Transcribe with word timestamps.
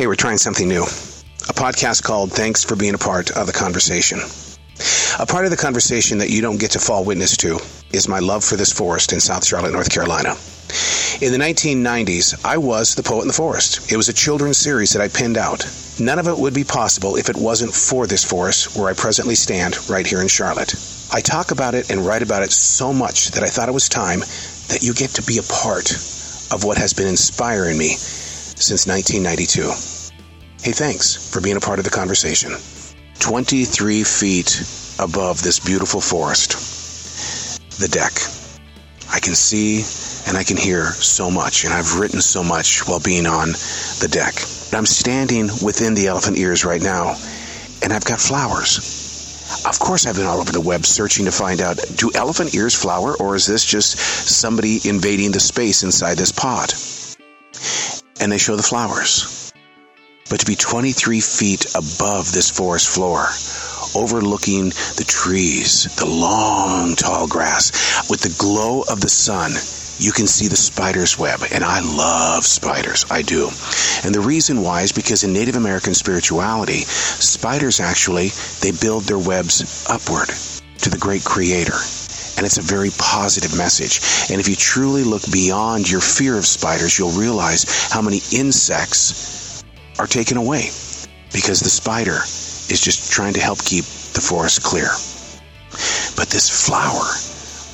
Hey, 0.00 0.06
we're 0.06 0.14
trying 0.14 0.38
something 0.38 0.66
new. 0.66 0.80
A 0.80 1.52
podcast 1.52 2.04
called 2.04 2.32
Thanks 2.32 2.64
for 2.64 2.74
Being 2.74 2.94
a 2.94 2.98
Part 2.98 3.32
of 3.32 3.46
the 3.46 3.52
Conversation. 3.52 4.18
A 5.18 5.26
part 5.26 5.44
of 5.44 5.50
the 5.50 5.58
conversation 5.58 6.16
that 6.16 6.30
you 6.30 6.40
don't 6.40 6.58
get 6.58 6.70
to 6.70 6.78
fall 6.78 7.04
witness 7.04 7.36
to 7.36 7.60
is 7.92 8.08
my 8.08 8.18
love 8.18 8.42
for 8.42 8.56
this 8.56 8.72
forest 8.72 9.12
in 9.12 9.20
South 9.20 9.44
Charlotte, 9.44 9.74
North 9.74 9.92
Carolina. 9.92 10.30
In 11.20 11.32
the 11.32 11.38
1990s, 11.38 12.46
I 12.46 12.56
was 12.56 12.94
The 12.94 13.02
Poet 13.02 13.20
in 13.20 13.28
the 13.28 13.34
Forest. 13.34 13.92
It 13.92 13.98
was 13.98 14.08
a 14.08 14.14
children's 14.14 14.56
series 14.56 14.94
that 14.94 15.02
I 15.02 15.08
pinned 15.08 15.36
out. 15.36 15.68
None 16.00 16.18
of 16.18 16.28
it 16.28 16.38
would 16.38 16.54
be 16.54 16.64
possible 16.64 17.16
if 17.16 17.28
it 17.28 17.36
wasn't 17.36 17.74
for 17.74 18.06
this 18.06 18.24
forest 18.24 18.78
where 18.78 18.88
I 18.88 18.94
presently 18.94 19.34
stand 19.34 19.76
right 19.90 20.06
here 20.06 20.22
in 20.22 20.28
Charlotte. 20.28 20.72
I 21.12 21.20
talk 21.20 21.50
about 21.50 21.74
it 21.74 21.90
and 21.90 22.06
write 22.06 22.22
about 22.22 22.42
it 22.42 22.52
so 22.52 22.94
much 22.94 23.32
that 23.32 23.44
I 23.44 23.48
thought 23.48 23.68
it 23.68 23.72
was 23.72 23.90
time 23.90 24.20
that 24.20 24.80
you 24.80 24.94
get 24.94 25.10
to 25.10 25.22
be 25.22 25.36
a 25.36 25.42
part 25.42 25.92
of 25.92 26.64
what 26.64 26.78
has 26.78 26.94
been 26.94 27.06
inspiring 27.06 27.76
me 27.76 27.96
since 28.60 28.86
1992. 28.86 29.89
Hey, 30.62 30.72
thanks 30.72 31.32
for 31.32 31.40
being 31.40 31.56
a 31.56 31.60
part 31.60 31.78
of 31.78 31.86
the 31.86 31.90
conversation. 31.90 32.52
23 33.18 34.04
feet 34.04 34.62
above 34.98 35.40
this 35.40 35.58
beautiful 35.58 36.02
forest, 36.02 36.52
the 37.80 37.88
deck. 37.88 38.12
I 39.10 39.20
can 39.20 39.34
see 39.34 39.82
and 40.28 40.36
I 40.36 40.44
can 40.44 40.58
hear 40.58 40.92
so 40.92 41.30
much, 41.30 41.64
and 41.64 41.72
I've 41.72 41.98
written 41.98 42.20
so 42.20 42.44
much 42.44 42.86
while 42.86 43.00
being 43.00 43.24
on 43.24 43.52
the 44.02 44.08
deck. 44.12 44.34
I'm 44.74 44.84
standing 44.84 45.48
within 45.64 45.94
the 45.94 46.08
elephant 46.08 46.36
ears 46.36 46.62
right 46.62 46.82
now, 46.82 47.16
and 47.82 47.90
I've 47.90 48.04
got 48.04 48.20
flowers. 48.20 48.76
Of 49.66 49.78
course, 49.78 50.04
I've 50.04 50.16
been 50.16 50.26
all 50.26 50.42
over 50.42 50.52
the 50.52 50.60
web 50.60 50.84
searching 50.84 51.24
to 51.24 51.32
find 51.32 51.62
out 51.62 51.80
do 51.96 52.10
elephant 52.14 52.54
ears 52.54 52.74
flower, 52.74 53.16
or 53.16 53.34
is 53.34 53.46
this 53.46 53.64
just 53.64 53.96
somebody 53.96 54.78
invading 54.84 55.32
the 55.32 55.40
space 55.40 55.84
inside 55.84 56.18
this 56.18 56.32
pod? 56.32 56.74
And 58.20 58.30
they 58.30 58.36
show 58.36 58.56
the 58.56 58.62
flowers. 58.62 59.39
But 60.30 60.38
to 60.40 60.46
be 60.46 60.54
23 60.54 61.20
feet 61.20 61.66
above 61.74 62.30
this 62.30 62.52
forest 62.52 62.88
floor, 62.94 63.26
overlooking 64.00 64.68
the 64.94 65.04
trees, 65.06 65.92
the 65.96 66.06
long, 66.06 66.94
tall 66.94 67.26
grass, 67.26 68.08
with 68.08 68.20
the 68.20 68.34
glow 68.38 68.82
of 68.82 69.00
the 69.00 69.08
sun, 69.08 69.50
you 69.98 70.12
can 70.12 70.28
see 70.28 70.46
the 70.46 70.56
spider's 70.56 71.18
web. 71.18 71.40
And 71.52 71.64
I 71.64 71.80
love 71.80 72.46
spiders. 72.46 73.04
I 73.10 73.22
do. 73.22 73.50
And 74.04 74.14
the 74.14 74.24
reason 74.24 74.62
why 74.62 74.82
is 74.82 74.92
because 74.92 75.24
in 75.24 75.32
Native 75.32 75.56
American 75.56 75.94
spirituality, 75.94 76.84
spiders 76.84 77.80
actually, 77.80 78.28
they 78.60 78.70
build 78.70 79.04
their 79.04 79.18
webs 79.18 79.84
upward 79.90 80.28
to 80.28 80.90
the 80.90 80.98
great 80.98 81.24
creator. 81.24 81.76
And 82.36 82.46
it's 82.46 82.58
a 82.58 82.62
very 82.62 82.90
positive 82.96 83.58
message. 83.58 84.30
And 84.30 84.40
if 84.40 84.48
you 84.48 84.54
truly 84.54 85.02
look 85.02 85.22
beyond 85.30 85.90
your 85.90 86.00
fear 86.00 86.38
of 86.38 86.46
spiders, 86.46 86.98
you'll 86.98 87.18
realize 87.18 87.90
how 87.90 88.00
many 88.00 88.20
insects 88.32 89.39
are 90.00 90.06
taken 90.06 90.38
away 90.38 90.64
because 91.30 91.60
the 91.60 91.68
spider 91.68 92.24
is 92.72 92.80
just 92.80 93.12
trying 93.12 93.34
to 93.34 93.40
help 93.40 93.62
keep 93.62 93.84
the 94.16 94.24
forest 94.24 94.62
clear. 94.62 94.88
But 96.16 96.32
this 96.32 96.48
flower 96.48 97.04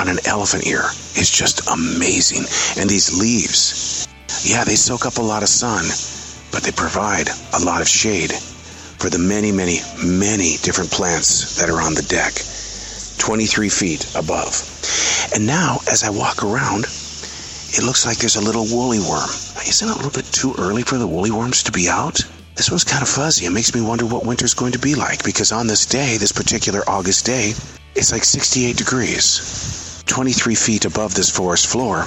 on 0.00 0.08
an 0.08 0.24
elephant 0.24 0.66
ear 0.66 0.88
is 1.20 1.28
just 1.30 1.68
amazing. 1.68 2.48
And 2.80 2.88
these 2.88 3.20
leaves, 3.20 4.08
yeah, 4.42 4.64
they 4.64 4.74
soak 4.74 5.04
up 5.04 5.18
a 5.18 5.22
lot 5.22 5.42
of 5.42 5.50
sun, 5.50 5.84
but 6.50 6.62
they 6.62 6.72
provide 6.72 7.28
a 7.52 7.62
lot 7.62 7.82
of 7.82 7.88
shade 7.88 8.32
for 8.32 9.10
the 9.10 9.18
many, 9.18 9.52
many, 9.52 9.84
many 10.02 10.56
different 10.64 10.90
plants 10.90 11.60
that 11.60 11.68
are 11.68 11.82
on 11.82 11.92
the 11.92 12.08
deck, 12.08 12.32
23 13.18 13.68
feet 13.68 14.16
above. 14.16 14.56
And 15.34 15.46
now, 15.46 15.76
as 15.92 16.02
I 16.02 16.08
walk 16.08 16.42
around, 16.42 16.84
it 17.76 17.84
looks 17.84 18.06
like 18.06 18.16
there's 18.16 18.40
a 18.40 18.40
little 18.40 18.64
woolly 18.64 19.00
worm. 19.00 19.43
Isn't 19.66 19.88
it 19.88 19.92
a 19.92 19.96
little 19.96 20.10
bit 20.10 20.26
too 20.26 20.54
early 20.58 20.82
for 20.82 20.98
the 20.98 21.06
woolly 21.06 21.30
worms 21.30 21.62
to 21.62 21.72
be 21.72 21.88
out? 21.88 22.20
This 22.54 22.70
one's 22.70 22.84
kind 22.84 23.02
of 23.02 23.08
fuzzy. 23.08 23.46
It 23.46 23.50
makes 23.50 23.74
me 23.74 23.80
wonder 23.80 24.04
what 24.04 24.26
winter's 24.26 24.52
going 24.52 24.72
to 24.72 24.78
be 24.78 24.94
like 24.94 25.24
because 25.24 25.52
on 25.52 25.66
this 25.66 25.86
day, 25.86 26.18
this 26.18 26.32
particular 26.32 26.82
August 26.86 27.24
day, 27.24 27.54
it's 27.94 28.12
like 28.12 28.24
68 28.24 28.76
degrees. 28.76 30.02
23 30.06 30.54
feet 30.54 30.84
above 30.84 31.14
this 31.14 31.30
forest 31.30 31.66
floor, 31.66 32.00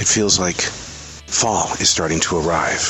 it 0.00 0.06
feels 0.06 0.38
like 0.38 0.60
fall 0.60 1.72
is 1.80 1.90
starting 1.90 2.20
to 2.20 2.38
arrive. 2.38 2.80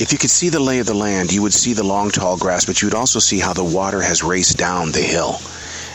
If 0.00 0.08
you 0.10 0.16
could 0.18 0.30
see 0.30 0.48
the 0.48 0.60
lay 0.60 0.78
of 0.78 0.86
the 0.86 0.94
land, 0.94 1.30
you 1.30 1.42
would 1.42 1.52
see 1.52 1.74
the 1.74 1.84
long, 1.84 2.10
tall 2.10 2.38
grass, 2.38 2.64
but 2.64 2.80
you 2.80 2.86
would 2.86 2.94
also 2.94 3.18
see 3.18 3.38
how 3.38 3.52
the 3.52 3.62
water 3.62 4.00
has 4.00 4.24
raced 4.24 4.56
down 4.56 4.92
the 4.92 5.02
hill. 5.02 5.40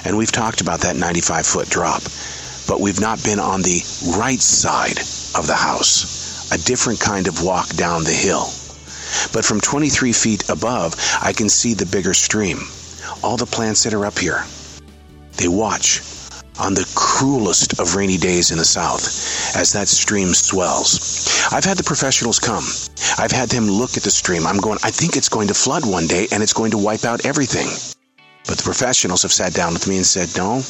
And 0.06 0.16
we've 0.16 0.32
talked 0.32 0.62
about 0.62 0.82
that 0.82 0.96
95 0.96 1.48
foot 1.48 1.70
drop, 1.70 2.04
but 2.68 2.82
we've 2.82 3.02
not 3.02 3.24
been 3.24 3.40
on 3.40 3.64
the 3.64 3.82
right 4.16 4.42
side 4.42 5.00
of 5.36 5.48
the 5.48 5.56
house, 5.56 6.52
a 6.52 6.58
different 6.58 7.00
kind 7.00 7.28
of 7.28 7.44
walk 7.44 7.70
down 7.70 8.04
the 8.04 8.12
hill. 8.12 8.46
But 9.32 9.46
from 9.46 9.62
23 9.62 10.14
feet 10.14 10.50
above, 10.50 10.96
I 11.22 11.34
can 11.34 11.50
see 11.50 11.74
the 11.74 11.86
bigger 11.86 12.14
stream. 12.14 12.60
All 13.24 13.38
the 13.38 13.46
plants 13.46 13.84
that 13.84 13.94
are 13.94 14.06
up 14.06 14.18
here. 14.18 14.44
They 15.38 15.48
watch 15.48 16.02
on 16.60 16.74
the 16.74 16.90
cruelest 16.96 17.80
of 17.80 17.96
rainy 17.96 18.18
days 18.18 18.52
in 18.52 18.58
the 18.58 18.66
south 18.66 19.06
as 19.56 19.74
that 19.74 19.88
stream 19.88 20.34
swells. 20.34 21.48
I've 21.52 21.66
had 21.66 21.78
the 21.78 21.84
professionals 21.84 22.40
come. 22.40 22.64
I've 23.18 23.32
had 23.32 23.50
them 23.50 23.68
look 23.68 23.98
at 23.98 24.04
the 24.04 24.12
stream. 24.12 24.46
I'm 24.46 24.58
going, 24.58 24.78
I 24.84 24.92
think 24.92 25.16
it's 25.16 25.30
going 25.30 25.48
to 25.48 25.54
flood 25.54 25.86
one 25.86 26.08
day 26.08 26.28
and 26.32 26.44
it's 26.44 26.54
going 26.54 26.72
to 26.72 26.78
wipe 26.78 27.06
out 27.06 27.26
everything. 27.26 27.68
But 28.46 28.58
the 28.58 28.64
professionals 28.64 29.24
have 29.24 29.32
sat 29.32 29.54
down 29.54 29.74
with 29.74 29.88
me 29.88 29.98
and 29.98 30.06
said, 30.06 30.30
no, 30.38 30.62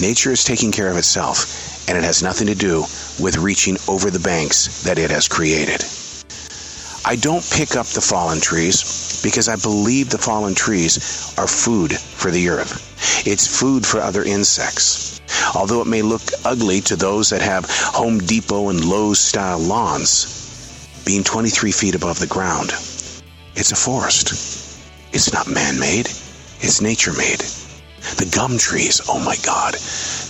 nature 0.00 0.32
is 0.32 0.44
taking 0.44 0.72
care 0.72 0.90
of 0.90 0.96
itself 0.96 1.75
and 1.88 1.96
it 1.96 2.04
has 2.04 2.22
nothing 2.22 2.46
to 2.48 2.54
do 2.54 2.82
with 3.20 3.38
reaching 3.38 3.76
over 3.88 4.10
the 4.10 4.20
banks 4.20 4.82
that 4.84 4.98
it 4.98 5.10
has 5.10 5.28
created. 5.28 5.84
I 7.04 7.14
don't 7.14 7.48
pick 7.52 7.76
up 7.76 7.86
the 7.86 8.00
fallen 8.00 8.40
trees 8.40 9.20
because 9.22 9.48
I 9.48 9.56
believe 9.56 10.10
the 10.10 10.18
fallen 10.18 10.54
trees 10.54 11.34
are 11.38 11.46
food 11.46 11.92
for 11.92 12.32
the 12.32 12.48
earth. 12.48 13.26
It's 13.26 13.60
food 13.60 13.86
for 13.86 14.00
other 14.00 14.24
insects. 14.24 15.20
Although 15.54 15.80
it 15.82 15.86
may 15.86 16.02
look 16.02 16.22
ugly 16.44 16.80
to 16.82 16.96
those 16.96 17.30
that 17.30 17.42
have 17.42 17.66
Home 17.70 18.18
Depot 18.18 18.70
and 18.70 18.84
Lowe's 18.84 19.20
style 19.20 19.58
lawns, 19.58 20.82
being 21.04 21.22
23 21.22 21.70
feet 21.70 21.94
above 21.94 22.18
the 22.18 22.26
ground, 22.26 22.70
it's 23.54 23.72
a 23.72 23.76
forest. 23.76 24.32
It's 25.12 25.32
not 25.32 25.48
man 25.48 25.78
made, 25.78 26.06
it's 26.60 26.80
nature 26.80 27.12
made. 27.12 27.42
The 28.14 28.30
gum 28.32 28.56
trees, 28.58 29.00
oh 29.08 29.18
my 29.18 29.36
God, 29.42 29.74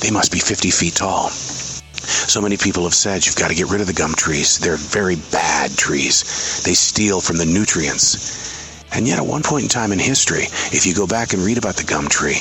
they 0.00 0.10
must 0.10 0.32
be 0.32 0.38
50 0.38 0.70
feet 0.70 0.94
tall. 0.94 1.28
So 1.28 2.40
many 2.40 2.56
people 2.56 2.84
have 2.84 2.94
said 2.94 3.26
you've 3.26 3.36
got 3.36 3.48
to 3.48 3.54
get 3.54 3.68
rid 3.68 3.80
of 3.80 3.86
the 3.86 3.92
gum 3.92 4.14
trees. 4.14 4.58
They're 4.58 4.76
very 4.76 5.16
bad 5.30 5.76
trees. 5.76 6.62
They 6.64 6.74
steal 6.74 7.20
from 7.20 7.36
the 7.36 7.46
nutrients. 7.46 8.84
And 8.92 9.06
yet, 9.06 9.18
at 9.18 9.26
one 9.26 9.42
point 9.42 9.64
in 9.64 9.68
time 9.68 9.92
in 9.92 9.98
history, 9.98 10.44
if 10.72 10.86
you 10.86 10.94
go 10.94 11.06
back 11.06 11.32
and 11.32 11.42
read 11.42 11.58
about 11.58 11.76
the 11.76 11.84
gum 11.84 12.08
tree, 12.08 12.40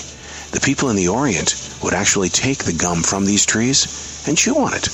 the 0.51 0.61
people 0.61 0.89
in 0.89 0.95
the 0.95 1.09
Orient 1.09 1.55
would 1.83 1.93
actually 1.93 2.29
take 2.29 2.63
the 2.63 2.73
gum 2.73 3.03
from 3.03 3.25
these 3.25 3.45
trees 3.45 4.23
and 4.27 4.37
chew 4.37 4.55
on 4.57 4.73
it 4.73 4.89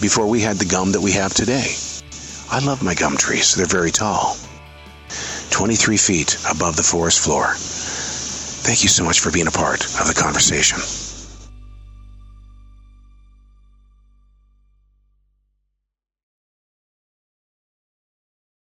before 0.00 0.26
we 0.26 0.40
had 0.40 0.56
the 0.56 0.64
gum 0.66 0.92
that 0.92 1.00
we 1.00 1.12
have 1.12 1.32
today. 1.32 1.74
I 2.50 2.58
love 2.60 2.82
my 2.82 2.94
gum 2.94 3.16
trees. 3.16 3.54
They're 3.54 3.66
very 3.66 3.90
tall. 3.90 4.36
23 5.50 5.96
feet 5.96 6.38
above 6.50 6.76
the 6.76 6.82
forest 6.82 7.24
floor. 7.24 7.54
Thank 8.66 8.82
you 8.82 8.88
so 8.88 9.04
much 9.04 9.20
for 9.20 9.30
being 9.30 9.46
a 9.46 9.52
part 9.52 9.84
of 10.00 10.08
the 10.08 10.14
conversation. 10.14 11.05